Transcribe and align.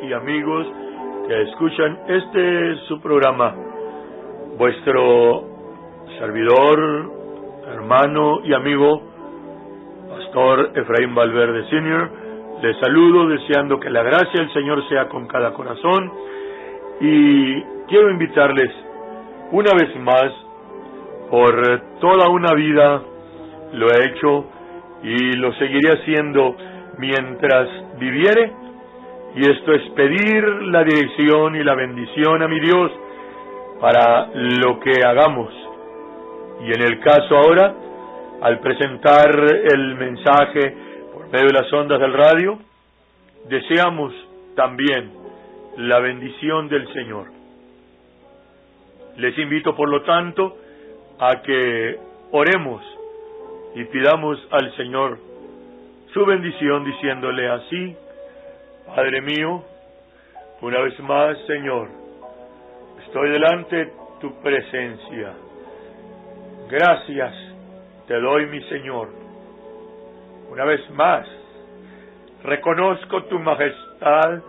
y 0.00 0.12
amigos 0.12 0.66
que 1.28 1.42
escuchan 1.42 1.96
este 2.08 2.74
su 2.88 3.00
programa. 3.00 3.54
Vuestro 4.58 5.44
servidor, 6.18 7.12
hermano 7.68 8.40
y 8.42 8.54
amigo, 8.54 9.02
Pastor 10.08 10.72
Efraín 10.74 11.14
Valverde 11.14 11.68
Sr., 11.70 12.10
les 12.60 12.76
saludo 12.80 13.28
deseando 13.28 13.78
que 13.78 13.88
la 13.88 14.02
gracia 14.02 14.40
del 14.40 14.52
Señor 14.52 14.82
sea 14.88 15.08
con 15.08 15.28
cada 15.28 15.52
corazón 15.52 16.12
y 17.00 17.62
quiero 17.86 18.10
invitarles 18.10 18.74
una 19.52 19.70
vez 19.74 19.96
más 20.00 20.32
por 21.30 21.82
toda 22.00 22.28
una 22.30 22.52
vida 22.54 23.00
lo 23.74 23.86
he 23.92 24.06
hecho 24.06 24.44
y 25.04 25.36
lo 25.36 25.52
seguiré 25.54 25.92
haciendo 25.92 26.56
mientras 26.98 27.68
viviere 28.00 28.61
y 29.34 29.50
esto 29.50 29.72
es 29.72 29.82
pedir 29.90 30.44
la 30.64 30.84
dirección 30.84 31.56
y 31.56 31.64
la 31.64 31.74
bendición 31.74 32.42
a 32.42 32.48
mi 32.48 32.60
Dios 32.60 32.92
para 33.80 34.28
lo 34.34 34.78
que 34.80 35.02
hagamos. 35.04 35.52
Y 36.64 36.72
en 36.72 36.82
el 36.82 37.00
caso 37.00 37.36
ahora, 37.36 37.74
al 38.42 38.60
presentar 38.60 39.30
el 39.72 39.94
mensaje 39.94 40.74
por 41.12 41.28
medio 41.30 41.46
de 41.46 41.52
las 41.52 41.72
ondas 41.72 41.98
del 41.98 42.12
radio, 42.12 42.58
deseamos 43.48 44.12
también 44.54 45.10
la 45.78 45.98
bendición 46.00 46.68
del 46.68 46.92
Señor. 46.92 47.26
Les 49.16 49.36
invito, 49.38 49.74
por 49.74 49.88
lo 49.88 50.02
tanto, 50.02 50.56
a 51.18 51.42
que 51.42 51.98
oremos 52.32 52.82
y 53.74 53.84
pidamos 53.84 54.38
al 54.50 54.74
Señor 54.76 55.18
su 56.12 56.26
bendición 56.26 56.84
diciéndole 56.84 57.48
así, 57.48 57.96
Padre 58.94 59.22
mío, 59.22 59.64
una 60.60 60.80
vez 60.80 61.00
más, 61.00 61.38
Señor, 61.46 61.88
estoy 63.06 63.30
delante 63.30 63.76
de 63.76 63.92
tu 64.20 64.34
presencia. 64.42 65.32
Gracias 66.68 67.34
te 68.06 68.20
doy, 68.20 68.46
mi 68.48 68.60
Señor. 68.64 69.08
Una 70.50 70.64
vez 70.66 70.90
más, 70.90 71.26
reconozco 72.42 73.22
tu 73.24 73.38
majestad. 73.38 74.42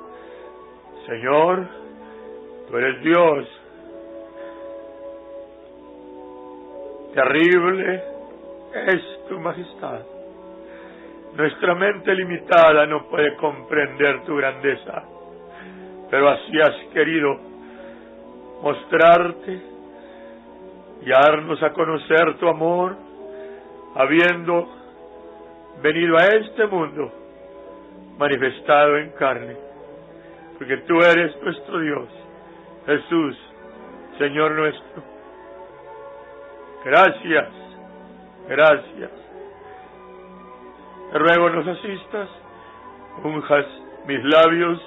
Señor, 1.06 1.66
tú 2.68 2.78
eres 2.78 3.02
Dios. 3.02 3.48
Terrible 7.14 8.04
es 8.88 9.28
tu 9.30 9.40
majestad. 9.40 10.13
Nuestra 11.36 11.74
mente 11.74 12.14
limitada 12.14 12.86
no 12.86 13.08
puede 13.08 13.36
comprender 13.38 14.24
tu 14.24 14.36
grandeza, 14.36 15.04
pero 16.12 16.30
así 16.30 16.60
has 16.62 16.94
querido 16.94 17.40
mostrarte 18.62 19.62
y 21.02 21.10
darnos 21.10 21.62
a 21.64 21.74
conocer 21.74 22.36
tu 22.38 22.48
amor, 22.48 22.96
habiendo 23.96 24.70
venido 25.82 26.18
a 26.18 26.26
este 26.28 26.68
mundo 26.68 27.12
manifestado 28.18 28.98
en 28.98 29.10
carne, 29.12 29.58
porque 30.60 30.78
tú 30.78 31.00
eres 31.02 31.36
nuestro 31.42 31.80
Dios, 31.80 32.10
Jesús, 32.86 33.38
Señor 34.20 34.52
nuestro. 34.52 35.04
Gracias, 36.86 37.50
gracias. 38.48 39.12
Ruego 41.14 41.48
nos 41.52 41.68
asistas, 41.68 42.28
unjas 43.24 43.68
mis 44.08 44.24
labios 44.24 44.82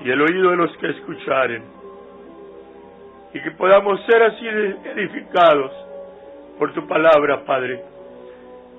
y 0.00 0.10
el 0.10 0.22
oído 0.22 0.50
de 0.52 0.56
los 0.56 0.74
que 0.78 0.88
escucharen, 0.88 1.62
y 3.34 3.42
que 3.42 3.50
podamos 3.50 4.00
ser 4.06 4.22
así 4.22 4.46
edificados 4.46 5.70
por 6.58 6.72
tu 6.72 6.86
palabra, 6.86 7.44
Padre. 7.44 7.84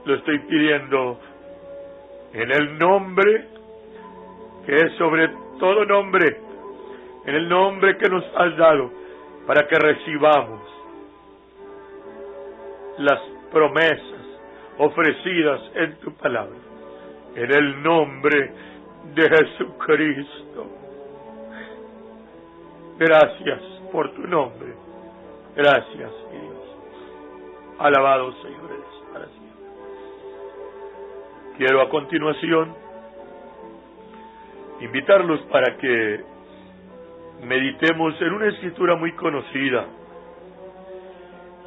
Lo 0.04 0.16
estoy 0.16 0.40
pidiendo 0.40 1.20
en 2.34 2.52
el 2.52 2.80
nombre 2.80 3.46
que 4.66 4.76
es 4.76 4.92
sobre 4.98 5.30
todo 5.60 5.86
nombre, 5.86 6.42
en 7.28 7.36
el 7.36 7.48
nombre 7.48 7.98
que 7.98 8.10
nos 8.10 8.24
has 8.36 8.58
dado, 8.58 8.90
para 9.46 9.68
que 9.68 9.76
recibamos 9.76 10.62
las 12.98 13.20
promesas 13.52 14.40
ofrecidas 14.80 15.62
en 15.76 15.96
tu 16.00 16.12
palabra 16.14 16.69
en 17.40 17.52
el 17.54 17.82
nombre 17.82 18.52
de 19.16 19.30
Jesucristo. 19.30 20.68
Gracias 22.98 23.62
por 23.94 24.12
tu 24.14 24.28
nombre. 24.28 24.74
Gracias, 25.56 26.12
mi 26.32 26.40
Dios. 26.40 26.78
Alabado 27.80 28.34
Señor 28.42 28.70
para 29.14 29.26
siempre. 29.28 29.50
Quiero 31.58 31.82
a 31.82 31.90
continuación 31.90 32.76
invitarlos 34.82 35.40
para 35.44 35.78
que 35.78 36.22
meditemos 37.44 38.22
en 38.22 38.34
una 38.34 38.48
escritura 38.48 38.96
muy 38.96 39.14
conocida 39.14 39.86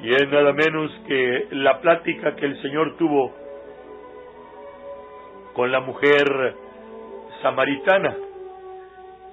y 0.02 0.12
es 0.12 0.28
nada 0.28 0.52
menos 0.52 0.90
que 1.06 1.46
la 1.52 1.80
plática 1.80 2.34
que 2.36 2.44
el 2.44 2.60
Señor 2.60 2.96
tuvo 2.98 3.41
con 5.54 5.70
la 5.70 5.80
mujer 5.80 6.54
samaritana. 7.42 8.16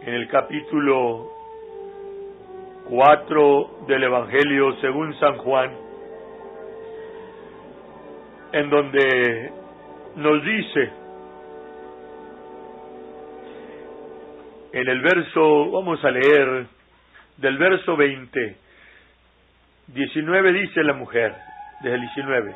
En 0.01 0.13
el 0.13 0.27
capítulo 0.29 1.29
4 2.89 3.85
del 3.87 4.03
Evangelio 4.03 4.75
según 4.81 5.17
San 5.19 5.37
Juan, 5.37 5.71
en 8.51 8.69
donde 8.69 9.51
nos 10.15 10.43
dice 10.43 10.91
en 14.71 14.87
el 14.87 15.01
verso, 15.01 15.71
vamos 15.71 16.03
a 16.03 16.11
leer, 16.11 16.65
del 17.37 17.57
verso 17.57 17.95
20, 17.95 18.55
19 19.87 20.53
dice 20.53 20.83
la 20.83 20.93
mujer, 20.93 21.33
desde 21.81 21.95
el 21.95 22.01
19, 22.01 22.55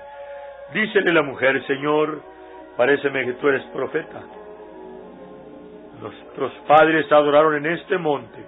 dícele 0.73 1.13
la 1.13 1.23
mujer, 1.23 1.65
Señor, 1.65 2.32
Paréceme 2.77 3.25
que 3.25 3.33
tú 3.33 3.49
eres 3.49 3.63
profeta. 3.65 4.21
Nuestros 6.01 6.51
padres 6.67 7.11
adoraron 7.11 7.55
en 7.57 7.73
este 7.73 7.97
monte. 7.97 8.39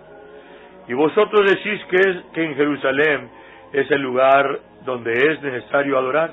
Y 0.87 0.93
vosotros 0.93 1.41
decís 1.47 1.81
que, 1.89 1.97
es, 1.97 2.17
que 2.33 2.43
en 2.43 2.55
Jerusalén 2.55 3.29
es 3.71 3.89
el 3.91 4.01
lugar 4.01 4.59
donde 4.83 5.13
es 5.13 5.41
necesario 5.41 5.97
adorar. 5.97 6.31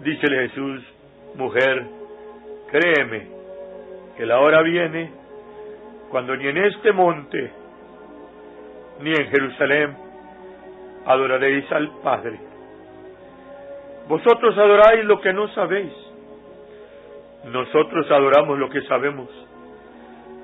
Dícele 0.00 0.48
Jesús, 0.48 0.82
mujer, 1.34 1.86
créeme 2.70 3.28
que 4.16 4.26
la 4.26 4.40
hora 4.40 4.62
viene 4.62 5.10
cuando 6.10 6.36
ni 6.36 6.48
en 6.48 6.56
este 6.56 6.92
monte 6.92 7.50
ni 9.00 9.10
en 9.10 9.28
Jerusalén 9.28 9.96
adoraréis 11.04 11.70
al 11.70 11.90
Padre. 12.02 12.38
Vosotros 14.08 14.56
adoráis 14.56 15.04
lo 15.04 15.20
que 15.20 15.32
no 15.32 15.48
sabéis 15.48 16.05
nosotros 17.46 18.10
adoramos 18.10 18.58
lo 18.58 18.68
que 18.68 18.82
sabemos, 18.82 19.28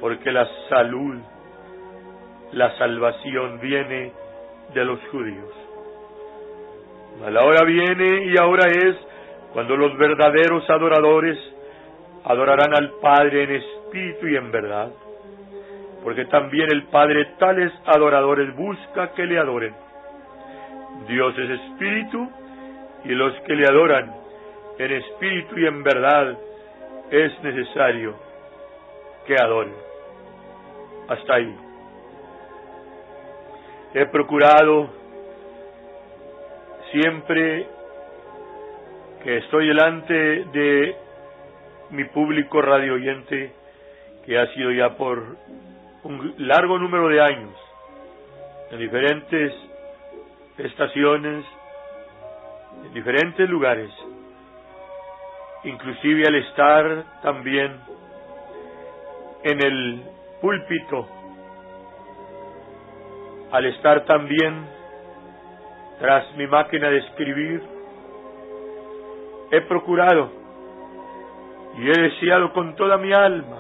porque 0.01 0.31
la 0.31 0.49
salud, 0.69 1.19
la 2.53 2.77
salvación 2.79 3.61
viene 3.61 4.13
de 4.73 4.85
los 4.85 5.01
judíos. 5.11 5.51
La 7.31 7.45
hora 7.45 7.65
viene 7.65 8.27
y 8.27 8.39
ahora 8.39 8.69
es 8.69 8.97
cuando 9.53 9.77
los 9.77 9.97
verdaderos 9.99 10.69
adoradores 10.71 11.39
adorarán 12.25 12.75
al 12.75 12.91
Padre 13.01 13.45
en 13.45 13.51
espíritu 13.57 14.29
y 14.29 14.37
en 14.37 14.51
verdad, 14.51 14.91
porque 16.05 16.25
también 16.27 16.69
el 16.71 16.85
Padre 16.85 17.35
tales 17.39 17.73
adoradores 17.85 18.55
busca 18.57 19.13
que 19.13 19.27
le 19.27 19.39
adoren. 19.39 19.75
Dios 21.09 21.37
es 21.39 21.51
espíritu 21.51 22.31
y 23.05 23.09
los 23.09 23.35
que 23.43 23.55
le 23.55 23.67
adoran 23.67 24.15
en 24.79 24.93
espíritu 24.93 25.59
y 25.59 25.67
en 25.67 25.83
verdad 25.83 26.39
es 27.13 27.43
necesario 27.43 28.15
que 29.27 29.37
adoren. 29.37 29.75
Hasta 31.09 31.35
ahí. 31.35 31.57
He 33.93 34.07
procurado 34.07 34.89
siempre 36.91 37.67
que 39.23 39.37
estoy 39.39 39.69
delante 39.69 40.15
de 40.15 40.97
mi 41.91 42.05
público 42.05 42.63
radio 42.63 42.95
oyente, 42.95 43.53
que 44.25 44.39
ha 44.39 44.47
sido 44.55 44.73
ya 44.73 44.97
por 44.97 45.37
un 46.05 46.35
largo 46.39 46.79
número 46.79 47.09
de 47.09 47.21
años, 47.21 47.55
en 48.71 48.79
diferentes 48.79 49.53
estaciones, 50.57 51.45
en 52.87 52.95
diferentes 52.95 53.49
lugares, 53.51 53.91
inclusive 55.65 56.27
al 56.27 56.35
estar 56.35 57.05
también 57.23 57.81
en 59.45 59.65
el 59.65 60.03
púlpito, 60.41 61.07
al 63.53 63.67
estar 63.67 64.05
también 64.05 64.67
tras 66.01 66.35
mi 66.37 66.47
máquina 66.47 66.89
de 66.89 66.99
escribir, 66.99 67.63
he 69.51 69.61
procurado 69.63 70.31
y 71.79 71.89
he 71.89 72.03
deseado 72.03 72.53
con 72.53 72.75
toda 72.77 72.97
mi 72.97 73.13
alma 73.13 73.59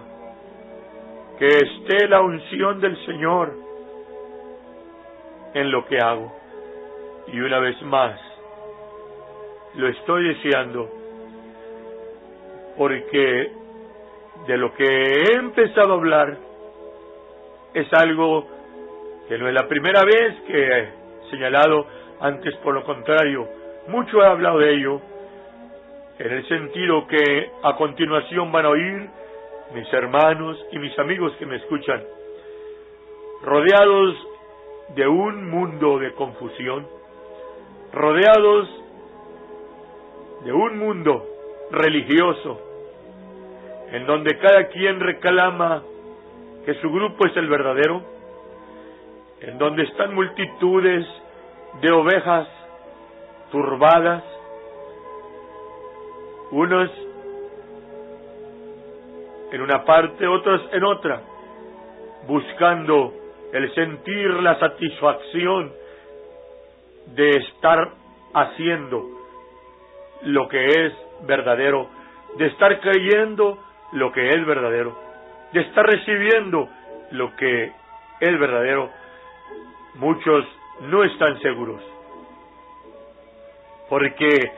que 1.38 1.46
esté 1.46 2.08
la 2.08 2.20
unción 2.20 2.80
del 2.80 2.96
Señor 3.04 3.52
en 5.54 5.70
lo 5.70 5.84
que 5.86 5.98
hago. 5.98 6.32
Y 7.28 7.40
una 7.40 7.58
vez 7.60 7.80
más, 7.82 8.18
lo 9.74 9.88
estoy 9.88 10.34
deseando 10.34 11.01
porque 12.76 13.50
de 14.46 14.56
lo 14.56 14.74
que 14.74 14.84
he 14.84 15.34
empezado 15.34 15.92
a 15.92 15.96
hablar 15.96 16.36
es 17.74 17.86
algo 17.92 18.46
que 19.28 19.38
no 19.38 19.48
es 19.48 19.54
la 19.54 19.68
primera 19.68 20.04
vez 20.04 20.40
que 20.46 20.66
he 20.66 20.88
señalado, 21.30 21.86
antes 22.20 22.54
por 22.56 22.74
lo 22.74 22.84
contrario, 22.84 23.48
mucho 23.88 24.22
he 24.22 24.26
hablado 24.26 24.58
de 24.58 24.74
ello, 24.74 25.00
en 26.18 26.32
el 26.32 26.46
sentido 26.48 27.06
que 27.06 27.50
a 27.62 27.76
continuación 27.76 28.52
van 28.52 28.66
a 28.66 28.70
oír 28.70 29.08
mis 29.74 29.92
hermanos 29.92 30.58
y 30.70 30.78
mis 30.78 30.96
amigos 30.98 31.32
que 31.38 31.46
me 31.46 31.56
escuchan, 31.56 32.02
rodeados 33.42 34.16
de 34.94 35.08
un 35.08 35.50
mundo 35.50 35.98
de 35.98 36.12
confusión, 36.12 36.86
rodeados 37.92 38.68
de 40.44 40.52
un 40.52 40.78
mundo 40.78 41.31
religioso, 41.72 42.60
en 43.90 44.06
donde 44.06 44.38
cada 44.38 44.68
quien 44.68 45.00
reclama 45.00 45.82
que 46.64 46.74
su 46.74 46.90
grupo 46.90 47.26
es 47.26 47.36
el 47.36 47.48
verdadero, 47.48 48.02
en 49.40 49.58
donde 49.58 49.82
están 49.84 50.14
multitudes 50.14 51.06
de 51.80 51.90
ovejas 51.90 52.46
turbadas, 53.50 54.22
unos 56.50 56.90
en 59.50 59.60
una 59.60 59.84
parte, 59.84 60.26
otros 60.26 60.62
en 60.72 60.84
otra, 60.84 61.22
buscando 62.26 63.12
el 63.52 63.74
sentir 63.74 64.30
la 64.34 64.58
satisfacción 64.58 65.72
de 67.14 67.30
estar 67.30 67.90
haciendo 68.34 69.21
lo 70.24 70.48
que 70.48 70.86
es 70.86 70.92
verdadero, 71.26 71.88
de 72.36 72.46
estar 72.46 72.80
creyendo 72.80 73.58
lo 73.92 74.12
que 74.12 74.30
es 74.30 74.46
verdadero, 74.46 74.98
de 75.52 75.60
estar 75.60 75.84
recibiendo 75.84 76.68
lo 77.10 77.34
que 77.36 77.72
es 78.20 78.38
verdadero. 78.38 78.90
Muchos 79.96 80.46
no 80.82 81.04
están 81.04 81.38
seguros, 81.40 81.82
porque 83.88 84.50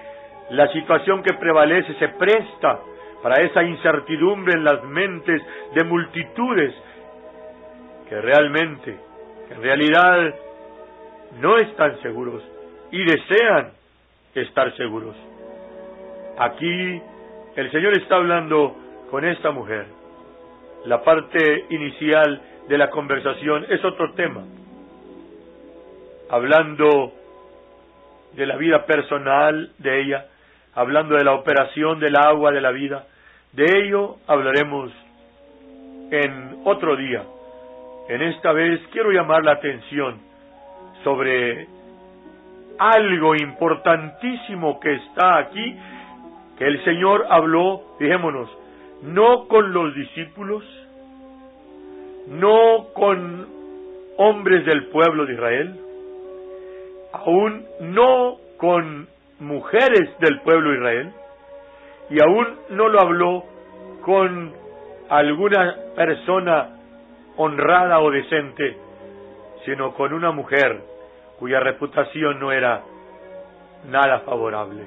la 0.51 0.69
situación 0.73 1.23
que 1.23 1.35
prevalece 1.35 1.95
se 1.95 2.09
presta 2.09 2.81
para 3.23 3.43
esa 3.43 3.63
incertidumbre 3.63 4.53
en 4.55 4.65
las 4.65 4.85
mentes 4.85 5.43
de 5.75 5.85
multitudes 5.85 6.75
que 8.09 8.21
realmente, 8.21 8.97
en 9.51 9.63
realidad 9.63 10.35
no 11.41 11.57
están 11.59 12.01
seguros 12.03 12.43
y 12.91 13.03
desean 13.03 13.73
estar 14.35 14.77
seguros. 14.77 15.17
Aquí 16.39 17.01
el 17.57 17.71
Señor 17.71 17.97
está 17.97 18.17
hablando 18.17 18.77
con 19.11 19.25
esta 19.25 19.53
mujer. 19.53 19.87
La 20.87 21.03
parte 21.03 21.67
inicial 21.71 22.41
de 22.69 22.79
la 22.79 22.91
conversación 22.91 23.67
es 23.69 23.85
otro 23.85 24.13
tema, 24.15 24.43
hablando 26.29 27.13
de 28.33 28.47
la 28.47 28.57
vida 28.57 28.85
personal 28.85 29.71
de 29.79 30.01
ella, 30.01 30.27
hablando 30.75 31.15
de 31.15 31.25
la 31.25 31.35
operación 31.35 32.01
del 32.01 32.17
agua 32.17 32.51
de 32.51 32.61
la 32.61 32.73
vida. 32.73 33.07
De 33.53 33.65
ello 33.65 34.17
hablaremos 34.27 34.91
en 36.11 36.63
otro 36.65 36.97
día. 36.97 37.23
En 38.09 38.23
esta 38.23 38.53
vez 38.53 38.81
quiero 38.93 39.13
llamar 39.13 39.45
la 39.45 39.53
atención 39.53 40.21
sobre 41.05 41.69
algo 42.79 43.35
importantísimo 43.37 44.81
que 44.81 44.95
está 44.95 45.39
aquí, 45.39 45.77
que 46.59 46.67
el 46.67 46.83
Señor 46.85 47.27
habló, 47.29 47.83
dijémonos, 47.99 48.49
no 49.03 49.49
con 49.49 49.73
los 49.73 49.95
discípulos, 49.95 50.65
no 52.29 52.87
con 52.95 53.47
hombres 54.17 54.65
del 54.65 54.87
pueblo 54.87 55.27
de 55.27 55.35
Israel, 55.35 55.81
aún 57.13 57.67
no 57.81 58.37
con 58.57 59.09
mujeres 59.41 60.19
del 60.21 60.41
pueblo 60.41 60.71
de 60.71 60.77
Israel, 60.77 61.13
y 62.11 62.23
aún 62.23 62.47
no 62.71 62.89
lo 62.89 63.01
habló 63.01 63.45
con 64.03 64.53
alguna 65.09 65.75
persona 65.97 66.71
honrada 67.37 68.01
o 68.01 68.11
decente, 68.11 68.77
sino 69.65 69.95
con 69.95 70.13
una 70.13 70.31
mujer 70.31 70.81
cuya 71.39 71.61
reputación 71.61 72.39
no 72.39 72.53
era 72.53 72.83
nada 73.91 74.21
favorable. 74.21 74.85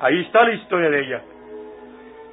Ahí 0.00 0.20
está 0.20 0.44
la 0.44 0.54
historia 0.54 0.90
de 0.90 1.00
ella. 1.00 1.22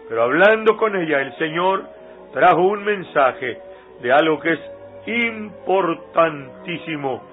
Pero 0.07 0.23
hablando 0.23 0.77
con 0.77 0.95
ella, 0.95 1.21
el 1.21 1.35
Señor 1.37 1.83
trajo 2.31 2.61
un 2.61 2.83
mensaje 2.83 3.59
de 4.01 4.11
algo 4.11 4.39
que 4.39 4.53
es 4.53 4.59
importantísimo, 5.05 7.23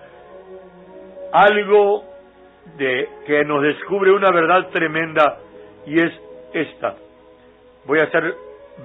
algo 1.32 2.04
de 2.76 3.08
que 3.26 3.44
nos 3.44 3.62
descubre 3.62 4.10
una 4.10 4.30
verdad 4.30 4.68
tremenda 4.70 5.38
y 5.86 6.00
es 6.00 6.12
esta. 6.52 6.96
Voy 7.84 8.00
a 8.00 8.04
hacer 8.04 8.34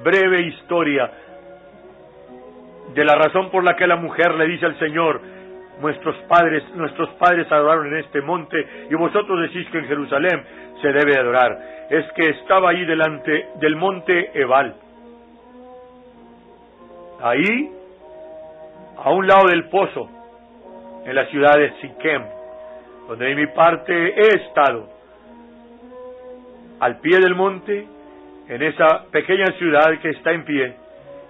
breve 0.03 0.41
historia 0.41 1.09
de 2.93 3.05
la 3.05 3.15
razón 3.15 3.49
por 3.49 3.63
la 3.63 3.75
que 3.75 3.87
la 3.87 3.95
mujer 3.95 4.35
le 4.35 4.45
dice 4.47 4.65
al 4.65 4.77
Señor, 4.77 5.21
nuestros 5.79 6.15
padres, 6.27 6.63
nuestros 6.75 7.09
padres 7.11 7.51
adoraron 7.51 7.87
en 7.87 7.99
este 7.99 8.21
monte 8.21 8.57
y 8.89 8.95
vosotros 8.95 9.41
decís 9.41 9.67
que 9.71 9.79
en 9.79 9.87
Jerusalén 9.87 10.43
se 10.81 10.91
debe 10.91 11.17
adorar. 11.17 11.57
Es 11.89 12.05
que 12.13 12.29
estaba 12.29 12.71
ahí 12.71 12.85
delante 12.85 13.47
del 13.55 13.75
monte 13.75 14.31
Ebal. 14.39 14.75
Ahí, 17.21 17.71
a 18.97 19.11
un 19.11 19.27
lado 19.27 19.47
del 19.47 19.65
pozo, 19.69 20.09
en 21.05 21.15
la 21.15 21.25
ciudad 21.27 21.57
de 21.57 21.71
Siquem, 21.81 22.23
donde 23.07 23.25
de 23.25 23.35
mi 23.35 23.47
parte 23.47 23.93
he 23.93 24.35
estado, 24.35 24.89
al 26.79 26.99
pie 26.99 27.19
del 27.19 27.35
monte, 27.35 27.87
en 28.47 28.63
esa 28.63 29.05
pequeña 29.11 29.45
ciudad 29.57 29.99
que 30.01 30.09
está 30.09 30.31
en 30.31 30.45
pie, 30.45 30.73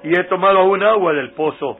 y 0.04 0.18
he 0.18 0.24
tomado 0.26 0.60
aún 0.60 0.84
agua 0.84 1.14
del 1.14 1.32
pozo, 1.32 1.80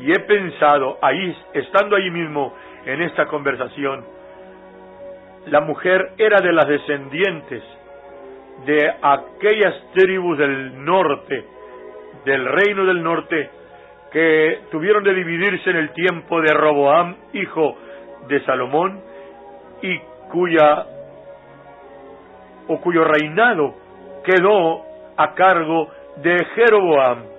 y 0.00 0.10
he 0.12 0.20
pensado, 0.20 0.98
ahí, 1.00 1.36
estando 1.54 1.96
ahí 1.96 2.10
mismo 2.10 2.54
en 2.84 3.02
esta 3.02 3.26
conversación, 3.26 4.04
la 5.46 5.60
mujer 5.60 6.12
era 6.18 6.40
de 6.40 6.52
las 6.52 6.66
descendientes 6.66 7.62
de 8.66 8.94
aquellas 9.02 9.74
tribus 9.94 10.38
del 10.38 10.84
norte, 10.84 11.44
del 12.24 12.44
reino 12.46 12.84
del 12.84 13.02
norte, 13.02 13.50
que 14.12 14.60
tuvieron 14.70 15.02
de 15.04 15.14
dividirse 15.14 15.70
en 15.70 15.76
el 15.76 15.90
tiempo 15.90 16.40
de 16.40 16.52
Roboam, 16.52 17.16
hijo 17.32 17.76
de 18.28 18.44
Salomón, 18.44 19.00
y 19.80 19.98
cuya 20.30 20.86
o 22.68 22.80
cuyo 22.80 23.04
reinado 23.04 23.74
quedó 24.24 24.82
a 25.16 25.34
cargo 25.34 25.88
de 26.16 26.36
Jeroboam. 26.54 27.31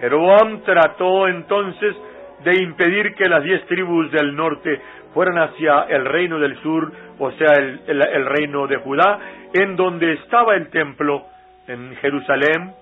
Jeroboam 0.00 0.62
trató 0.62 1.28
entonces 1.28 1.96
de 2.44 2.62
impedir 2.62 3.14
que 3.14 3.28
las 3.28 3.42
diez 3.42 3.64
tribus 3.66 4.10
del 4.12 4.34
norte 4.36 4.80
fueran 5.12 5.38
hacia 5.38 5.82
el 5.88 6.04
reino 6.04 6.38
del 6.38 6.56
sur, 6.62 6.92
o 7.18 7.30
sea, 7.32 7.48
el, 7.58 7.80
el, 7.88 8.26
reino 8.26 8.66
de 8.66 8.76
Judá, 8.76 9.18
en 9.52 9.74
donde 9.76 10.12
estaba 10.12 10.54
el 10.54 10.68
templo, 10.68 11.24
en 11.66 11.96
Jerusalén, 11.96 12.72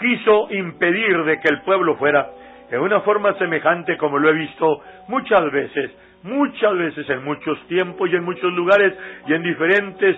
quiso 0.00 0.50
impedir 0.50 1.24
de 1.24 1.40
que 1.40 1.48
el 1.48 1.62
pueblo 1.62 1.96
fuera 1.96 2.28
en 2.70 2.80
una 2.80 3.00
forma 3.00 3.34
semejante 3.34 3.96
como 3.96 4.18
lo 4.18 4.30
he 4.30 4.32
visto 4.32 4.80
muchas 5.08 5.50
veces, 5.52 5.90
muchas 6.22 6.74
veces 6.76 7.08
en 7.10 7.24
muchos 7.24 7.58
tiempos 7.68 8.10
y 8.10 8.16
en 8.16 8.24
muchos 8.24 8.52
lugares 8.52 8.94
y 9.26 9.34
en 9.34 9.42
diferentes 9.42 10.16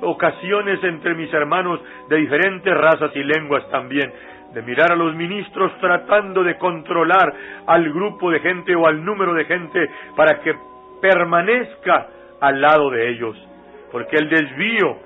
ocasiones 0.00 0.82
entre 0.82 1.14
mis 1.14 1.32
hermanos 1.32 1.80
de 2.08 2.16
diferentes 2.16 2.74
razas 2.74 3.14
y 3.14 3.22
lenguas 3.22 3.68
también, 3.70 4.12
de 4.52 4.62
mirar 4.62 4.92
a 4.92 4.96
los 4.96 5.14
ministros 5.14 5.72
tratando 5.80 6.42
de 6.42 6.56
controlar 6.58 7.32
al 7.66 7.92
grupo 7.92 8.30
de 8.30 8.40
gente 8.40 8.74
o 8.74 8.86
al 8.86 9.04
número 9.04 9.34
de 9.34 9.44
gente 9.46 9.90
para 10.16 10.40
que 10.40 10.54
permanezca 11.00 12.06
al 12.40 12.60
lado 12.60 12.90
de 12.90 13.10
ellos. 13.10 13.36
Porque 13.90 14.16
el 14.16 14.28
desvío 14.28 14.98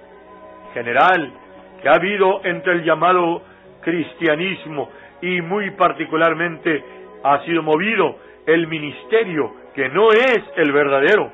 general 0.74 1.32
que 1.80 1.88
ha 1.88 1.94
habido 1.94 2.40
entre 2.44 2.72
el 2.72 2.84
llamado 2.84 3.42
cristianismo 3.82 4.90
y 5.22 5.40
muy 5.42 5.70
particularmente 5.72 6.84
ha 7.22 7.44
sido 7.44 7.62
movido 7.62 8.16
el 8.46 8.66
ministerio 8.66 9.52
que 9.74 9.88
no 9.88 10.10
es 10.10 10.38
el 10.56 10.72
verdadero. 10.72 11.30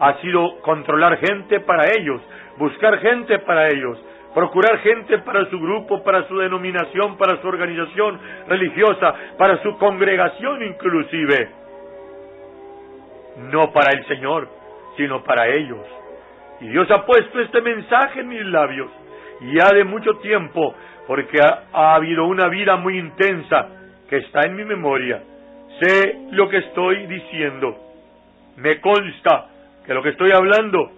Ha 0.00 0.20
sido 0.20 0.60
controlar 0.60 1.18
gente 1.18 1.60
para 1.60 1.84
ellos, 1.98 2.20
buscar 2.58 2.98
gente 2.98 3.38
para 3.40 3.68
ellos, 3.68 3.98
procurar 4.36 4.80
gente 4.80 5.16
para 5.20 5.48
su 5.48 5.58
grupo, 5.58 6.04
para 6.04 6.28
su 6.28 6.36
denominación, 6.36 7.16
para 7.16 7.40
su 7.40 7.48
organización 7.48 8.20
religiosa, 8.46 9.14
para 9.38 9.62
su 9.62 9.78
congregación 9.78 10.62
inclusive. 10.62 11.48
No 13.50 13.72
para 13.72 13.98
el 13.98 14.06
Señor, 14.06 14.46
sino 14.98 15.24
para 15.24 15.48
ellos. 15.48 15.80
Y 16.60 16.68
Dios 16.68 16.86
ha 16.90 17.06
puesto 17.06 17.40
este 17.40 17.62
mensaje 17.62 18.20
en 18.20 18.28
mis 18.28 18.44
labios, 18.44 18.90
ya 19.54 19.74
de 19.74 19.84
mucho 19.84 20.18
tiempo, 20.18 20.74
porque 21.06 21.38
ha, 21.40 21.62
ha 21.72 21.94
habido 21.94 22.26
una 22.26 22.48
vida 22.48 22.76
muy 22.76 22.98
intensa 22.98 23.68
que 24.06 24.18
está 24.18 24.42
en 24.42 24.54
mi 24.54 24.66
memoria. 24.66 25.22
Sé 25.80 26.14
lo 26.32 26.50
que 26.50 26.58
estoy 26.58 27.06
diciendo. 27.06 27.74
Me 28.56 28.82
consta 28.82 29.46
que 29.86 29.94
lo 29.94 30.02
que 30.02 30.10
estoy 30.10 30.32
hablando 30.32 30.90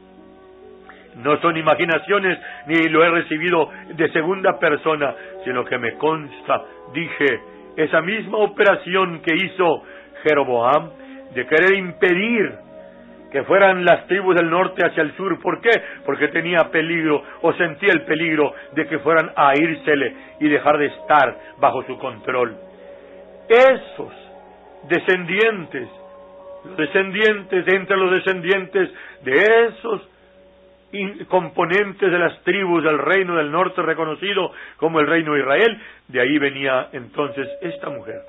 no 1.18 1.40
son 1.40 1.56
imaginaciones 1.56 2.38
ni 2.66 2.88
lo 2.88 3.04
he 3.04 3.10
recibido 3.10 3.70
de 3.94 4.10
segunda 4.12 4.58
persona, 4.58 5.14
sino 5.44 5.64
que 5.64 5.78
me 5.78 5.94
consta, 5.94 6.62
dije, 6.92 7.40
esa 7.76 8.00
misma 8.02 8.38
operación 8.38 9.20
que 9.22 9.34
hizo 9.34 9.82
Jeroboam 10.22 10.90
de 11.34 11.46
querer 11.46 11.74
impedir 11.74 12.54
que 13.30 13.42
fueran 13.44 13.84
las 13.84 14.06
tribus 14.06 14.36
del 14.36 14.48
norte 14.48 14.86
hacia 14.86 15.02
el 15.02 15.14
sur. 15.16 15.38
¿Por 15.40 15.60
qué? 15.60 15.70
Porque 16.06 16.28
tenía 16.28 16.70
peligro 16.70 17.22
o 17.42 17.52
sentía 17.54 17.92
el 17.92 18.02
peligro 18.02 18.54
de 18.72 18.86
que 18.86 18.98
fueran 19.00 19.30
a 19.36 19.52
írsele 19.54 20.16
y 20.40 20.48
dejar 20.48 20.78
de 20.78 20.86
estar 20.86 21.36
bajo 21.58 21.82
su 21.84 21.98
control. 21.98 22.56
Esos 23.48 24.12
descendientes, 24.88 25.88
los 26.64 26.76
descendientes 26.76 27.68
entre 27.68 27.96
los 27.96 28.10
descendientes 28.12 28.90
de 29.22 29.66
esos 29.66 30.08
componentes 31.28 32.10
de 32.10 32.18
las 32.18 32.42
tribus 32.44 32.82
del 32.82 32.98
reino 32.98 33.36
del 33.36 33.50
norte 33.50 33.82
reconocido 33.82 34.52
como 34.78 35.00
el 35.00 35.06
reino 35.06 35.34
de 35.34 35.40
Israel, 35.40 35.80
de 36.08 36.20
ahí 36.20 36.38
venía 36.38 36.88
entonces 36.92 37.48
esta 37.60 37.90
mujer. 37.90 38.22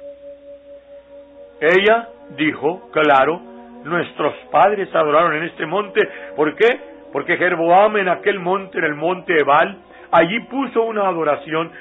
Ella 1.61 2.07
dijo, 2.37 2.89
claro, 2.91 3.41
nuestros 3.83 4.33
padres 4.51 4.93
adoraron 4.93 5.35
en 5.35 5.43
este 5.43 5.65
monte, 5.65 6.01
¿por 6.35 6.55
qué? 6.55 6.67
Porque 7.11 7.37
Jerboam 7.37 7.97
en 7.97 8.09
aquel 8.09 8.39
monte, 8.39 8.77
en 8.77 8.83
el 8.83 8.95
monte 8.95 9.39
Ebal, 9.39 9.77
allí 10.11 10.39
puso 10.41 10.83
una 10.83 11.07
adoración, 11.07 11.71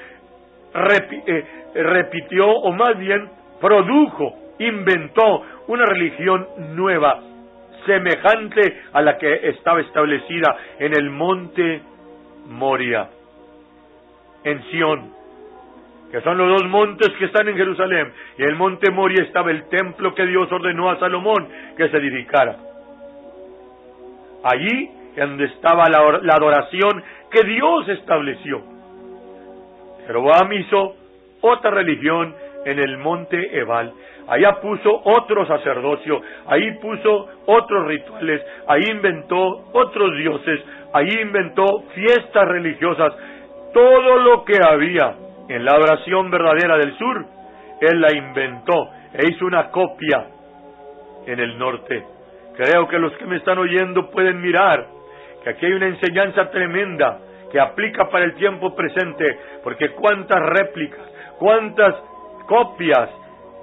eh, 1.27 1.45
repitió, 1.75 2.47
o 2.47 2.71
más 2.71 2.97
bien 2.97 3.29
produjo, 3.59 4.35
inventó 4.59 5.43
una 5.67 5.85
religión 5.85 6.47
nueva, 6.75 7.19
semejante 7.89 8.81
a 8.93 9.01
la 9.01 9.17
que 9.17 9.49
estaba 9.49 9.81
establecida 9.81 10.55
en 10.77 10.93
el 10.93 11.09
monte 11.09 11.81
Moria, 12.47 13.09
en 14.43 14.63
Sión, 14.69 15.11
que 16.11 16.21
son 16.21 16.37
los 16.37 16.61
dos 16.61 16.69
montes 16.69 17.09
que 17.17 17.25
están 17.25 17.47
en 17.47 17.57
Jerusalén, 17.57 18.11
y 18.37 18.43
en 18.43 18.49
el 18.49 18.55
monte 18.55 18.91
Moria 18.91 19.23
estaba 19.23 19.49
el 19.49 19.67
templo 19.69 20.13
que 20.13 20.25
Dios 20.25 20.51
ordenó 20.51 20.91
a 20.91 20.99
Salomón 20.99 21.47
que 21.75 21.89
se 21.89 21.97
edificara. 21.97 22.57
Allí 24.43 24.89
es 25.15 25.27
donde 25.27 25.45
estaba 25.45 25.89
la, 25.89 26.19
la 26.21 26.35
adoración 26.35 27.03
que 27.31 27.43
Dios 27.47 27.89
estableció. 27.89 28.61
Jeroboam 30.05 30.53
hizo 30.53 30.95
otra 31.41 31.71
religión 31.71 32.35
en 32.65 32.79
el 32.79 32.97
monte 32.97 33.59
Ebal. 33.59 33.91
Allá 34.27 34.59
puso 34.61 35.01
otro 35.03 35.45
sacerdocio, 35.47 36.21
ahí 36.47 36.71
puso 36.79 37.27
otros 37.45 37.87
rituales, 37.87 38.41
ahí 38.67 38.83
inventó 38.91 39.37
otros 39.73 40.15
dioses, 40.17 40.61
ahí 40.93 41.09
inventó 41.21 41.83
fiestas 41.95 42.47
religiosas. 42.47 43.13
Todo 43.73 44.17
lo 44.17 44.45
que 44.45 44.57
había 44.61 45.15
en 45.47 45.65
la 45.65 45.71
adoración 45.71 46.29
verdadera 46.29 46.77
del 46.77 46.95
sur, 46.97 47.25
él 47.81 48.01
la 48.01 48.13
inventó 48.13 48.89
e 49.13 49.27
hizo 49.29 49.45
una 49.45 49.69
copia 49.71 50.27
en 51.25 51.39
el 51.39 51.57
norte. 51.57 52.03
Creo 52.55 52.87
que 52.87 52.99
los 52.99 53.13
que 53.13 53.25
me 53.25 53.37
están 53.37 53.57
oyendo 53.57 54.11
pueden 54.11 54.41
mirar 54.41 54.85
que 55.43 55.49
aquí 55.49 55.65
hay 55.65 55.73
una 55.73 55.87
enseñanza 55.87 56.51
tremenda 56.51 57.19
que 57.51 57.59
aplica 57.59 58.09
para 58.09 58.25
el 58.25 58.35
tiempo 58.35 58.75
presente, 58.75 59.39
porque 59.63 59.89
cuántas 59.91 60.39
réplicas, 60.39 60.99
cuántas 61.39 61.95
copias 62.49 63.09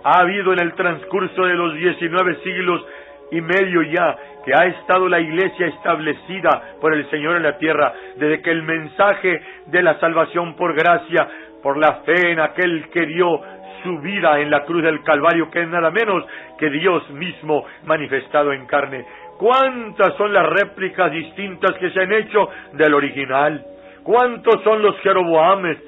ha 0.04 0.20
habido 0.20 0.52
en 0.52 0.60
el 0.60 0.72
transcurso 0.74 1.44
de 1.44 1.54
los 1.54 1.74
19 1.74 2.36
siglos 2.44 2.86
y 3.32 3.40
medio 3.40 3.82
ya 3.82 4.16
que 4.44 4.54
ha 4.54 4.66
estado 4.66 5.08
la 5.08 5.18
iglesia 5.18 5.66
establecida 5.66 6.76
por 6.80 6.94
el 6.94 7.10
Señor 7.10 7.36
en 7.36 7.42
la 7.42 7.58
tierra, 7.58 7.92
desde 8.14 8.40
que 8.42 8.52
el 8.52 8.62
mensaje 8.62 9.42
de 9.66 9.82
la 9.82 9.98
salvación 9.98 10.54
por 10.54 10.74
gracia, 10.74 11.26
por 11.64 11.76
la 11.78 11.94
fe 12.04 12.30
en 12.30 12.38
aquel 12.38 12.88
que 12.90 13.06
dio 13.06 13.40
su 13.82 13.98
vida 13.98 14.38
en 14.38 14.52
la 14.52 14.64
cruz 14.64 14.84
del 14.84 15.02
Calvario, 15.02 15.50
que 15.50 15.62
es 15.62 15.68
nada 15.68 15.90
menos 15.90 16.24
que 16.56 16.70
Dios 16.70 17.10
mismo 17.10 17.66
manifestado 17.86 18.52
en 18.52 18.66
carne. 18.66 19.04
¿Cuántas 19.36 20.16
son 20.16 20.32
las 20.32 20.46
réplicas 20.46 21.10
distintas 21.10 21.72
que 21.78 21.90
se 21.90 22.00
han 22.02 22.12
hecho 22.12 22.48
del 22.74 22.94
original? 22.94 23.64
¿Cuántos 24.04 24.62
son 24.62 24.80
los 24.80 24.96
Jeroboames? 25.00 25.78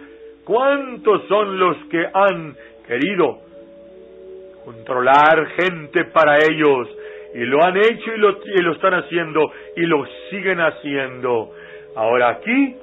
¿Cuántos 0.44 1.28
son 1.28 1.58
los 1.58 1.76
que 1.90 2.04
han 2.12 2.56
querido 2.88 3.38
controlar 4.64 5.46
gente 5.58 6.04
para 6.06 6.38
ellos. 6.38 6.88
Y 7.34 7.40
lo 7.44 7.62
han 7.62 7.76
hecho 7.76 8.14
y 8.14 8.18
lo, 8.18 8.38
y 8.42 8.62
lo 8.62 8.72
están 8.72 8.94
haciendo 8.94 9.52
y 9.76 9.82
lo 9.82 10.04
siguen 10.30 10.60
haciendo. 10.60 11.50
Ahora 11.94 12.30
aquí 12.30 12.76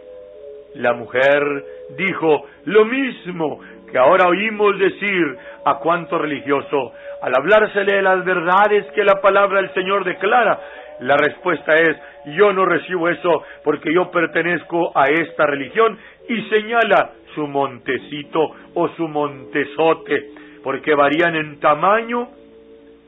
la 0.75 0.93
mujer 0.93 1.63
dijo 1.97 2.45
lo 2.65 2.85
mismo 2.85 3.59
que 3.91 3.97
ahora 3.97 4.27
oímos 4.27 4.77
decir 4.77 5.38
a 5.65 5.79
cuánto 5.79 6.17
religioso, 6.17 6.91
al 7.21 7.33
hablársele 7.35 7.95
de 7.95 8.01
las 8.01 8.24
verdades 8.25 8.85
que 8.93 9.03
la 9.03 9.21
palabra 9.21 9.62
del 9.62 9.74
Señor 9.74 10.03
declara, 10.03 10.59
la 11.00 11.17
respuesta 11.17 11.77
es, 11.77 11.97
yo 12.38 12.53
no 12.53 12.65
recibo 12.65 13.09
eso 13.09 13.43
porque 13.63 13.93
yo 13.93 14.12
pertenezco 14.12 14.91
a 14.97 15.05
esta 15.05 15.45
religión 15.45 15.97
y 16.27 16.41
señala 16.50 17.12
su 17.36 17.48
montecito 17.48 18.39
o 18.74 18.88
su 18.89 19.08
montezote, 19.08 20.32
porque 20.63 20.96
varían 20.96 21.36
en 21.36 21.60
tamaño, 21.60 22.30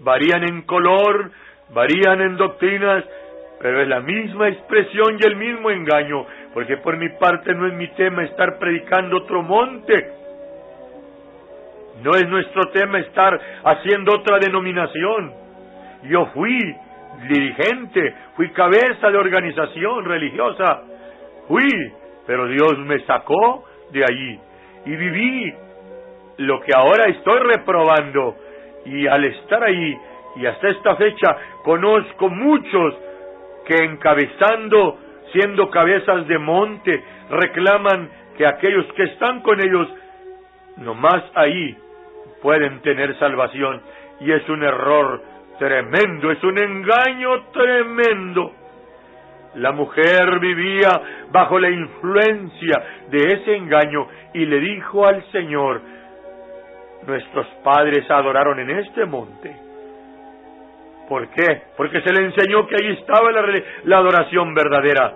varían 0.01 0.43
en 0.43 0.61
color, 0.63 1.31
varían 1.73 2.21
en 2.21 2.37
doctrinas, 2.37 3.03
pero 3.59 3.81
es 3.81 3.87
la 3.87 4.01
misma 4.01 4.49
expresión 4.49 5.17
y 5.19 5.25
el 5.25 5.35
mismo 5.35 5.71
engaño, 5.71 6.25
porque 6.53 6.77
por 6.77 6.97
mi 6.97 7.09
parte 7.09 7.55
no 7.55 7.67
es 7.67 7.73
mi 7.73 7.87
tema 7.95 8.23
estar 8.23 8.59
predicando 8.59 9.17
otro 9.17 9.41
monte, 9.41 10.11
no 12.03 12.11
es 12.11 12.27
nuestro 12.27 12.69
tema 12.69 12.99
estar 12.99 13.39
haciendo 13.63 14.13
otra 14.13 14.37
denominación. 14.37 15.33
Yo 16.03 16.27
fui 16.27 16.59
dirigente, 17.27 18.13
fui 18.35 18.49
cabeza 18.51 19.09
de 19.09 19.17
organización 19.17 20.05
religiosa, 20.05 20.83
fui, 21.47 21.67
pero 22.27 22.47
Dios 22.47 22.77
me 22.79 22.99
sacó 23.05 23.66
de 23.91 24.03
allí 24.03 24.39
y 24.85 24.95
viví 24.95 25.53
lo 26.37 26.61
que 26.61 26.73
ahora 26.73 27.05
estoy 27.05 27.39
reprobando 27.39 28.35
y 28.85 29.07
al 29.07 29.25
estar 29.25 29.63
ahí 29.63 29.97
y 30.37 30.45
hasta 30.45 30.69
esta 30.69 30.95
fecha 30.95 31.35
conozco 31.63 32.29
muchos 32.29 32.95
que 33.65 33.83
encabezando, 33.83 34.97
siendo 35.33 35.69
cabezas 35.69 36.27
de 36.27 36.37
monte, 36.37 37.03
reclaman 37.29 38.09
que 38.37 38.45
aquellos 38.45 38.85
que 38.93 39.03
están 39.03 39.41
con 39.41 39.59
ellos, 39.59 39.87
nomás 40.77 41.23
ahí 41.35 41.75
pueden 42.41 42.81
tener 42.81 43.17
salvación. 43.19 43.81
Y 44.21 44.31
es 44.31 44.47
un 44.47 44.63
error 44.63 45.21
tremendo, 45.59 46.31
es 46.31 46.43
un 46.43 46.57
engaño 46.57 47.43
tremendo. 47.51 48.53
La 49.57 49.71
mujer 49.71 50.39
vivía 50.39 50.89
bajo 51.31 51.57
la 51.57 51.69
influencia 51.69 52.83
de 53.09 53.33
ese 53.33 53.55
engaño 53.55 54.07
y 54.33 54.45
le 54.45 54.59
dijo 54.59 55.05
al 55.05 55.23
Señor, 55.31 55.81
nuestros 57.07 57.47
padres 57.63 58.09
adoraron 58.09 58.59
en 58.59 58.69
este 58.69 59.05
monte. 59.05 59.55
¿Por 61.09 61.27
qué? 61.29 61.61
Porque 61.75 62.01
se 62.01 62.13
le 62.13 62.25
enseñó 62.25 62.67
que 62.67 62.75
ahí 62.75 62.91
estaba 62.99 63.31
la, 63.31 63.97
adoración 63.97 64.53
verdadera. 64.53 65.13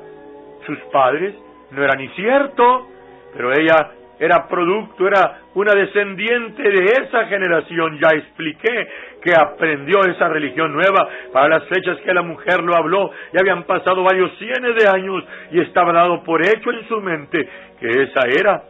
Sus 0.65 0.79
padres 0.91 1.36
no 1.71 1.83
era 1.83 1.95
ni 1.95 2.07
cierto, 2.10 2.88
pero 3.36 3.51
ella 3.53 3.91
era 4.22 4.48
producto, 4.48 5.08
era 5.08 5.40
una 5.56 5.74
descendiente 5.74 6.62
de 6.62 6.86
esa 6.86 7.25
generación. 7.25 7.98
Ya 8.00 8.16
expliqué 8.16 8.88
que 9.24 9.34
aprendió 9.36 10.00
esa 10.01 10.30
religión 10.30 10.74
nueva 10.74 11.10
para 11.34 11.50
las 11.50 11.68
fechas 11.68 11.98
que 12.06 12.13
la 12.13 12.22
mujer 12.22 12.62
lo 12.62 12.75
habló. 12.75 13.10
Ya 13.34 13.40
habían 13.40 13.63
pasado 13.63 14.04
varios 14.04 14.32
cientos 14.38 14.75
de 14.75 14.88
años 14.88 15.24
y 15.51 15.62
estaba 15.62 15.92
dado 15.92 16.22
por 16.24 16.40
hecho 16.46 16.70
en 16.70 16.88
su 16.88 17.01
mente 17.01 17.50
que 17.80 17.88
esa 17.88 18.22
era 18.30 18.62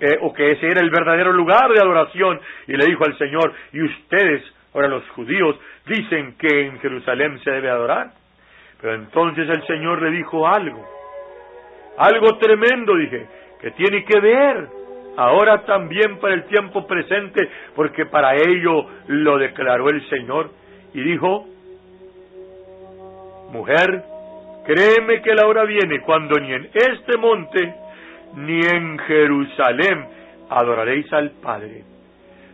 eh, 0.00 0.18
o 0.22 0.32
que 0.32 0.52
ese 0.52 0.68
era 0.68 0.80
el 0.80 0.88
verdadero 0.88 1.32
lugar 1.32 1.70
de 1.70 1.80
adoración, 1.80 2.40
y 2.66 2.76
le 2.76 2.86
dijo 2.86 3.04
al 3.04 3.16
Señor, 3.18 3.52
y 3.72 3.82
ustedes, 3.82 4.42
ahora 4.72 4.88
los 4.88 5.06
judíos, 5.10 5.56
dicen 5.86 6.34
que 6.38 6.66
en 6.66 6.78
Jerusalén 6.80 7.38
se 7.44 7.50
debe 7.50 7.68
adorar. 7.68 8.10
Pero 8.80 8.94
entonces 8.94 9.48
el 9.50 9.66
Señor 9.66 10.00
le 10.00 10.10
dijo 10.10 10.46
algo, 10.46 10.82
algo 11.98 12.38
tremendo, 12.38 12.94
dije, 12.96 13.26
que 13.66 13.72
tiene 13.72 14.04
que 14.04 14.20
ver 14.20 14.68
ahora 15.16 15.64
también 15.64 16.20
para 16.20 16.34
el 16.34 16.44
tiempo 16.44 16.86
presente, 16.86 17.48
porque 17.74 18.06
para 18.06 18.36
ello 18.36 18.86
lo 19.08 19.38
declaró 19.38 19.88
el 19.88 20.08
Señor, 20.08 20.50
y 20.94 21.00
dijo, 21.00 21.48
mujer, 23.50 24.04
créeme 24.66 25.20
que 25.20 25.34
la 25.34 25.48
hora 25.48 25.64
viene 25.64 26.00
cuando 26.02 26.38
ni 26.38 26.52
en 26.52 26.70
este 26.72 27.16
monte, 27.18 27.74
ni 28.36 28.60
en 28.60 28.98
Jerusalén 29.00 30.06
adoraréis 30.48 31.12
al 31.12 31.32
Padre. 31.42 31.82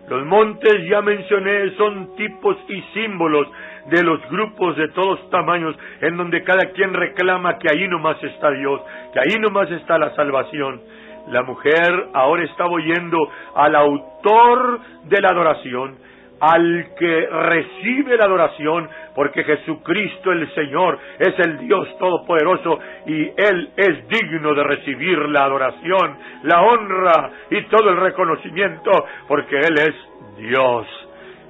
Los 0.09 0.25
montes 0.25 0.89
ya 0.89 1.03
mencioné 1.03 1.77
son 1.77 2.17
tipos 2.17 2.57
y 2.69 2.81
símbolos 2.95 3.49
de 3.91 4.03
los 4.03 4.21
grupos 4.31 4.77
de 4.77 4.89
todos 4.89 5.29
tamaños 5.31 5.77
en 6.01 6.17
donde 6.17 6.43
cada 6.43 6.71
quien 6.73 6.95
reclama 6.95 7.59
que 7.59 7.69
ahí 7.71 7.87
nomás 7.87 8.17
está 8.25 8.51
Dios, 8.51 8.81
que 9.13 9.21
ahí 9.21 9.39
nomás 9.39 9.71
está 9.71 9.99
la 9.99 10.15
salvación. 10.15 10.81
La 11.29 11.43
mujer 11.43 12.09
ahora 12.15 12.45
estaba 12.45 12.71
oyendo 12.71 13.19
al 13.55 13.75
autor 13.77 14.81
de 15.05 15.21
la 15.21 15.29
adoración, 15.29 15.97
al 16.41 16.89
que 16.99 17.27
recibe 17.27 18.17
la 18.17 18.25
adoración, 18.25 18.89
porque 19.15 19.45
Jesucristo 19.45 20.33
el 20.33 20.53
Señor 20.55 20.99
es 21.21 21.39
el 21.39 21.59
Dios 21.59 21.87
Todopoderoso 21.99 22.81
y 23.07 23.23
Él 23.37 23.71
es 23.77 24.09
digno 24.09 24.53
de 24.53 24.65
recibir 24.65 25.19
la 25.29 25.45
adoración, 25.45 26.17
la 26.43 26.63
honra 26.63 27.31
y 27.51 27.63
todo 27.67 27.91
el 27.91 27.99
reconocimiento, 27.99 28.91
porque 29.29 29.57
Él 29.57 29.75
es 29.79 29.95
Dios. 30.39 30.87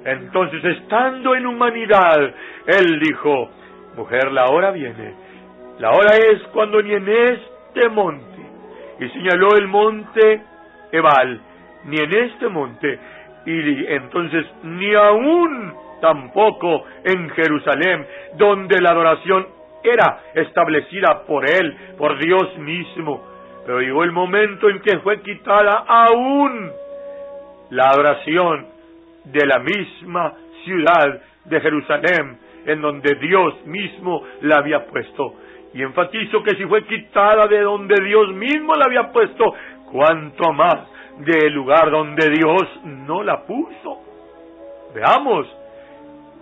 Entonces, 0.04 0.62
estando 0.62 1.34
en 1.34 1.46
humanidad, 1.46 2.34
Él 2.66 3.00
dijo, 3.00 3.48
mujer, 3.96 4.30
la 4.32 4.46
hora 4.46 4.72
viene, 4.72 5.14
la 5.78 5.90
hora 5.90 6.16
es 6.16 6.42
cuando 6.52 6.82
ni 6.82 6.92
en 6.92 7.08
este 7.08 7.88
monte, 7.88 8.41
y 9.00 9.08
señaló 9.08 9.56
el 9.56 9.66
monte 9.66 10.42
Ebal, 10.92 11.40
ni 11.84 11.96
en 11.98 12.12
este 12.12 12.48
monte, 12.48 12.98
y 13.46 13.86
entonces 13.86 14.46
ni 14.62 14.94
aún 14.94 15.74
tampoco 16.00 16.84
en 17.04 17.30
Jerusalén, 17.30 18.06
donde 18.36 18.80
la 18.80 18.90
adoración 18.90 19.46
era 19.82 20.20
establecida 20.34 21.24
por 21.26 21.48
él, 21.48 21.76
por 21.96 22.18
Dios 22.18 22.58
mismo. 22.58 23.24
Pero 23.64 23.80
llegó 23.80 24.04
el 24.04 24.12
momento 24.12 24.68
en 24.68 24.80
que 24.80 24.98
fue 24.98 25.22
quitada 25.22 25.84
aún 25.86 26.70
la 27.70 27.88
adoración 27.90 28.66
de 29.24 29.46
la 29.46 29.60
misma 29.60 30.34
ciudad 30.64 31.20
de 31.44 31.60
Jerusalén, 31.60 32.38
en 32.66 32.80
donde 32.80 33.14
Dios 33.14 33.66
mismo 33.66 34.22
la 34.42 34.58
había 34.58 34.86
puesto. 34.86 35.34
Y 35.74 35.82
enfatizo 35.82 36.42
que 36.42 36.54
si 36.56 36.64
fue 36.66 36.84
quitada 36.84 37.46
de 37.46 37.60
donde 37.60 37.94
Dios 38.04 38.28
mismo 38.34 38.74
la 38.74 38.86
había 38.86 39.12
puesto, 39.12 39.54
cuanto 39.90 40.52
más 40.52 40.78
del 41.18 41.52
lugar 41.52 41.90
donde 41.90 42.28
Dios 42.30 42.62
no 42.84 43.22
la 43.22 43.44
puso. 43.44 44.00
Veamos. 44.94 45.46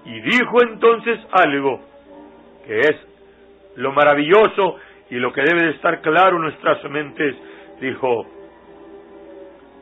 Y 0.04 0.20
dijo 0.20 0.62
entonces 0.62 1.20
algo 1.32 1.80
que 2.66 2.80
es 2.80 2.96
lo 3.76 3.92
maravilloso 3.92 4.76
y 5.10 5.16
lo 5.16 5.32
que 5.32 5.42
debe 5.42 5.66
de 5.66 5.70
estar 5.72 6.00
claro 6.00 6.36
en 6.36 6.42
nuestras 6.42 6.82
mentes. 6.90 7.36
Dijo, 7.80 8.26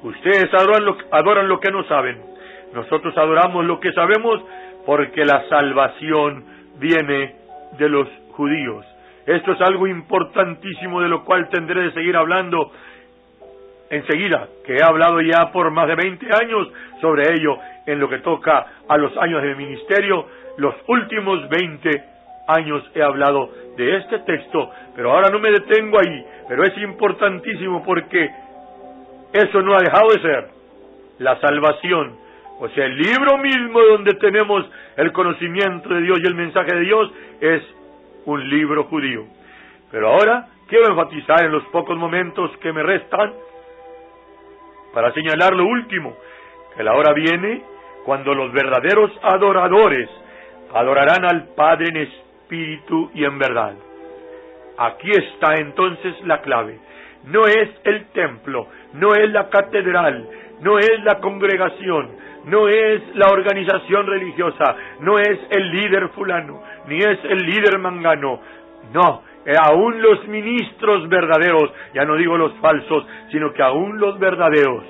ustedes 0.03 0.53
adoran 0.55 0.85
lo, 0.85 0.97
adoran 1.11 1.49
lo 1.49 1.61
que 1.61 1.71
no 1.71 1.85
saben. 1.85 2.21
Nosotros 2.75 3.17
adoramos 3.17 3.65
lo 3.65 3.81
que 3.81 3.93
sabemos 3.93 4.43
porque 4.85 5.25
la 5.25 5.49
salvación 5.49 6.45
viene 6.79 7.35
de 7.79 7.89
los 7.89 8.09
judíos. 8.33 8.85
Esto 9.29 9.53
es 9.53 9.61
algo 9.61 9.87
importantísimo 9.87 11.03
de 11.03 11.09
lo 11.11 11.23
cual 11.23 11.51
tendré 11.51 11.83
de 11.83 11.93
seguir 11.93 12.17
hablando 12.17 12.73
enseguida, 13.91 14.49
que 14.65 14.77
he 14.77 14.83
hablado 14.83 15.21
ya 15.21 15.53
por 15.53 15.71
más 15.71 15.87
de 15.87 15.97
20 15.97 16.27
años 16.35 16.67
sobre 17.03 17.35
ello 17.35 17.59
en 17.85 18.01
lo 18.01 18.09
que 18.09 18.21
toca 18.21 18.67
a 18.89 18.97
los 18.97 19.15
años 19.19 19.43
de 19.43 19.55
mi 19.55 19.67
ministerio, 19.67 20.25
los 20.57 20.75
últimos 20.87 21.47
20 21.47 22.05
años 22.49 22.83
he 22.95 23.03
hablado 23.03 23.51
de 23.77 23.97
este 23.99 24.21
texto, 24.21 24.71
pero 24.97 25.13
ahora 25.13 25.29
no 25.29 25.41
me 25.41 25.51
detengo 25.51 25.99
ahí, 25.99 26.25
pero 26.49 26.65
es 26.65 26.79
importantísimo 26.79 27.85
porque 27.85 28.31
eso 29.35 29.61
no 29.61 29.75
ha 29.77 29.81
dejado 29.81 30.09
de 30.09 30.23
ser 30.23 30.49
la 31.19 31.39
salvación, 31.39 32.17
o 32.61 32.69
sea, 32.71 32.87
el 32.87 32.97
libro 32.97 33.37
mismo 33.37 33.79
donde 33.91 34.15
tenemos 34.15 34.65
el 34.97 35.13
conocimiento 35.13 35.91
de 35.91 36.01
Dios 36.01 36.19
y 36.19 36.27
el 36.29 36.35
mensaje 36.35 36.75
de 36.75 36.81
Dios 36.81 37.13
es 37.43 37.78
un 38.33 38.49
libro 38.49 38.85
judío. 38.85 39.25
Pero 39.91 40.09
ahora 40.09 40.49
quiero 40.69 40.91
enfatizar 40.91 41.45
en 41.45 41.53
los 41.53 41.65
pocos 41.65 41.97
momentos 41.97 42.51
que 42.59 42.73
me 42.73 42.83
restan 42.83 43.33
para 44.93 45.13
señalar 45.13 45.55
lo 45.55 45.67
último, 45.67 46.15
que 46.77 46.83
la 46.83 46.95
hora 46.95 47.13
viene 47.13 47.63
cuando 48.05 48.35
los 48.35 48.53
verdaderos 48.53 49.11
adoradores 49.23 50.09
adorarán 50.75 51.25
al 51.25 51.49
Padre 51.55 51.89
en 51.89 51.97
espíritu 51.99 53.11
y 53.15 53.25
en 53.25 53.39
verdad. 53.39 53.75
Aquí 54.77 55.11
está 55.11 55.55
entonces 55.55 56.15
la 56.25 56.41
clave. 56.41 56.79
No 57.31 57.47
es 57.47 57.69
el 57.85 58.07
templo, 58.13 58.69
no 58.95 59.15
es 59.15 59.31
la 59.31 59.49
catedral, 59.49 60.29
no 60.61 60.79
es 60.79 61.05
la 61.05 61.21
congregación, 61.21 62.11
no 62.47 62.69
es 62.69 63.03
la 63.15 63.29
organización 63.31 64.07
religiosa, 64.07 64.77
no 65.01 65.19
es 65.19 65.39
el 65.51 65.71
líder 65.71 66.09
fulano, 66.11 66.63
ni 66.87 66.97
es 66.97 67.19
el 67.25 67.39
líder 67.39 67.79
mangano. 67.79 68.41
No, 68.93 69.23
eh, 69.45 69.53
aún 69.61 70.01
los 70.01 70.27
ministros 70.29 71.09
verdaderos, 71.09 71.71
ya 71.95 72.05
no 72.05 72.17
digo 72.17 72.37
los 72.37 72.55
falsos, 72.59 73.07
sino 73.31 73.53
que 73.53 73.63
aún 73.63 73.99
los 73.99 74.19
verdaderos 74.19 74.85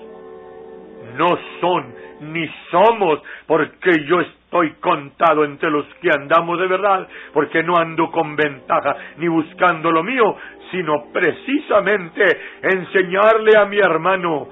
no 1.16 1.38
son 1.60 1.94
ni 2.20 2.48
somos, 2.70 3.20
porque 3.46 4.04
yo 4.06 4.20
estoy 4.20 4.72
contado 4.80 5.44
entre 5.44 5.70
los 5.70 5.84
que 6.00 6.10
andamos 6.10 6.58
de 6.58 6.66
verdad, 6.66 7.06
porque 7.32 7.62
no 7.62 7.76
ando 7.76 8.10
con 8.10 8.34
ventaja 8.34 8.96
ni 9.18 9.28
buscando 9.28 9.90
lo 9.92 10.02
mío, 10.02 10.36
sino 10.70 11.06
precisamente 11.12 12.24
enseñarle 12.62 13.58
a 13.58 13.64
mi 13.66 13.78
hermano 13.78 14.48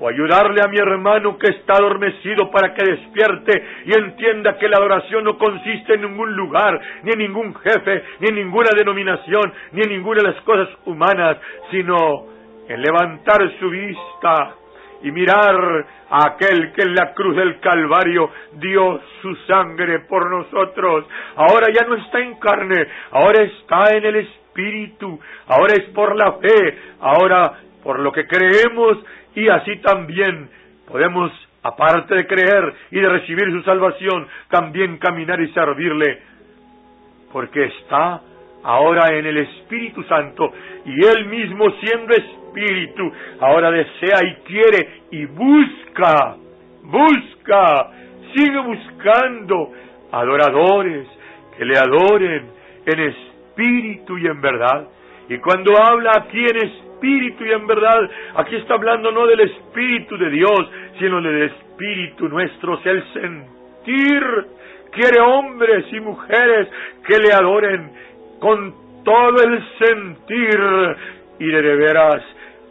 o 0.00 0.08
ayudarle 0.08 0.62
a 0.62 0.68
mi 0.68 0.78
hermano 0.78 1.38
que 1.38 1.50
está 1.50 1.74
adormecido 1.74 2.50
para 2.50 2.74
que 2.74 2.90
despierte 2.90 3.64
y 3.84 3.92
entienda 3.92 4.56
que 4.56 4.68
la 4.68 4.78
adoración 4.78 5.24
no 5.24 5.36
consiste 5.36 5.94
en 5.94 6.02
ningún 6.02 6.34
lugar, 6.34 6.80
ni 7.02 7.12
en 7.12 7.18
ningún 7.18 7.54
jefe, 7.56 8.02
ni 8.20 8.28
en 8.28 8.34
ninguna 8.36 8.70
denominación, 8.74 9.52
ni 9.72 9.82
en 9.82 9.90
ninguna 9.90 10.22
de 10.22 10.32
las 10.32 10.42
cosas 10.42 10.68
humanas, 10.86 11.36
sino 11.70 12.26
en 12.66 12.80
levantar 12.80 13.40
su 13.58 13.68
vista 13.68 14.54
y 15.02 15.10
mirar 15.12 15.86
a 16.10 16.26
aquel 16.28 16.72
que 16.72 16.82
en 16.82 16.94
la 16.94 17.12
cruz 17.14 17.36
del 17.36 17.60
Calvario 17.60 18.30
dio 18.54 19.00
su 19.20 19.34
sangre 19.46 20.00
por 20.00 20.30
nosotros. 20.30 21.06
Ahora 21.36 21.66
ya 21.72 21.86
no 21.86 21.96
está 21.96 22.20
en 22.20 22.38
carne, 22.38 22.86
ahora 23.10 23.42
está 23.42 23.96
en 23.96 24.04
el 24.04 24.16
Espíritu, 24.16 24.39
ahora 25.46 25.74
es 25.74 25.84
por 25.94 26.16
la 26.16 26.32
fe, 26.34 26.78
ahora 27.00 27.52
por 27.82 27.98
lo 28.00 28.12
que 28.12 28.26
creemos 28.26 28.98
y 29.34 29.48
así 29.48 29.76
también 29.78 30.48
podemos, 30.86 31.30
aparte 31.62 32.14
de 32.14 32.26
creer 32.26 32.74
y 32.90 33.00
de 33.00 33.08
recibir 33.08 33.50
su 33.52 33.62
salvación, 33.62 34.26
también 34.48 34.98
caminar 34.98 35.40
y 35.40 35.52
servirle, 35.52 36.18
porque 37.32 37.64
está 37.64 38.20
ahora 38.62 39.14
en 39.16 39.26
el 39.26 39.38
Espíritu 39.38 40.02
Santo 40.04 40.52
y 40.84 41.04
Él 41.04 41.26
mismo 41.26 41.70
siendo 41.80 42.14
Espíritu, 42.14 43.12
ahora 43.40 43.70
desea 43.70 44.24
y 44.24 44.34
quiere 44.42 45.02
y 45.12 45.24
busca, 45.26 46.36
busca, 46.82 47.90
sigue 48.34 48.58
buscando 48.58 49.72
adoradores 50.10 51.06
que 51.56 51.64
le 51.64 51.78
adoren 51.78 52.50
en 52.86 53.00
espíritu 53.00 53.29
y 53.60 54.26
en 54.26 54.40
verdad. 54.40 54.88
Y 55.28 55.38
cuando 55.38 55.72
habla 55.80 56.12
aquí 56.16 56.40
en 56.40 56.56
espíritu 56.56 57.44
y 57.44 57.52
en 57.52 57.66
verdad, 57.66 58.10
aquí 58.36 58.56
está 58.56 58.74
hablando 58.74 59.10
no 59.12 59.26
del 59.26 59.40
espíritu 59.40 60.16
de 60.16 60.30
Dios, 60.30 60.70
sino 60.98 61.20
del 61.20 61.42
espíritu 61.42 62.28
nuestro, 62.28 62.80
el 62.84 63.04
sentir. 63.12 64.24
Quiere 64.92 65.20
hombres 65.20 65.84
y 65.92 66.00
mujeres 66.00 66.68
que 67.06 67.18
le 67.18 67.32
adoren 67.32 67.92
con 68.40 68.74
todo 69.04 69.36
el 69.44 69.62
sentir 69.78 70.60
y 71.38 71.46
de 71.46 71.76
veras 71.76 72.22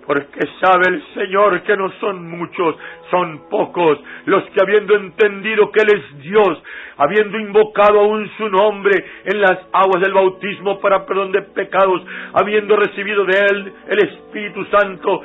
porque 0.10 0.40
sabe 0.60 0.88
el 0.88 1.04
Señor 1.14 1.62
que 1.62 1.78
no 1.78 1.92
son 2.00 2.28
muchos, 2.28 2.76
son 3.12 3.48
pocos 3.48 4.00
los 4.26 4.44
que 4.46 4.60
habiendo 4.60 4.96
entendido 4.96 5.72
que 5.72 5.82
Él 5.84 6.00
es 6.00 6.22
Dios, 6.22 6.64
habiendo 6.98 7.38
invocado 7.38 8.00
aún 8.00 8.28
su 8.36 8.50
nombre 8.50 9.06
en 9.26 9.40
las 9.40 9.60
aguas 9.72 10.02
del 10.02 10.16
bautismo 10.16 10.80
para 10.80 11.06
perdón 11.06 11.32
de 11.32 11.44
pecados, 11.44 12.02
habiendo 12.34 12.76
recibido 12.76 13.24
de 13.24 13.38
Él 13.52 13.74
el 13.88 14.10
Espíritu 14.10 14.66
Santo, 14.72 15.22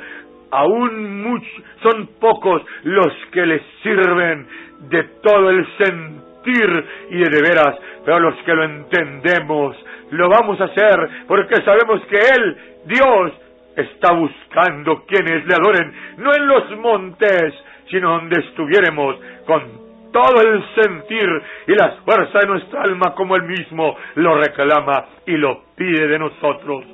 aún 0.51 1.41
son 1.81 2.07
pocos 2.19 2.61
los 2.83 3.11
que 3.31 3.43
le 3.43 3.63
sirven 3.81 4.47
de 4.81 5.03
todo 5.23 5.49
el 5.49 5.65
sentir 5.77 6.85
y 7.09 7.17
de, 7.17 7.29
de 7.31 7.41
veras, 7.41 7.75
pero 8.05 8.19
los 8.19 8.35
que 8.43 8.53
lo 8.53 8.63
entendemos, 8.63 9.75
lo 10.11 10.29
vamos 10.29 10.61
a 10.61 10.65
hacer 10.65 11.09
porque 11.27 11.55
sabemos 11.63 12.05
que 12.05 12.17
Él, 12.17 12.57
Dios, 12.85 13.31
está 13.75 14.13
buscando 14.13 15.05
quienes 15.05 15.45
le 15.45 15.55
adoren, 15.55 15.93
no 16.17 16.33
en 16.33 16.47
los 16.47 16.77
montes, 16.77 17.53
sino 17.89 18.11
donde 18.11 18.39
estuviéramos 18.39 19.15
con 19.45 19.85
todo 20.11 20.41
el 20.41 20.63
sentir 20.75 21.29
y 21.67 21.73
la 21.73 21.97
fuerza 22.05 22.39
de 22.39 22.47
nuestra 22.47 22.83
alma 22.83 23.13
como 23.15 23.35
Él 23.35 23.43
mismo 23.43 23.97
lo 24.15 24.37
reclama 24.37 25.05
y 25.25 25.35
lo 25.37 25.63
pide 25.75 26.07
de 26.07 26.19
nosotros. 26.19 26.85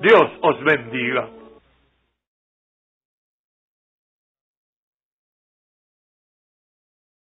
Dios 0.00 0.30
os 0.42 0.62
bendiga. 0.62 1.37